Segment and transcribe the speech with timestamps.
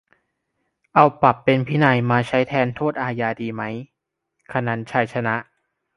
[0.93, 3.61] เอา "ปรับเป็นพินัย" มาใช้แทน "โทษอาญา" ดีไหม-
[4.51, 5.35] คนันท์ ชัยชนะ